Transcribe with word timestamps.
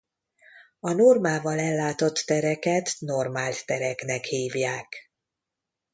A 0.79 0.91
normával 0.91 1.59
ellátott 1.59 2.15
tereket 2.15 2.93
normált 2.99 3.65
tereknek 3.65 4.23
hívják. 4.23 4.95